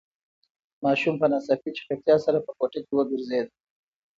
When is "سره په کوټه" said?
2.25-2.79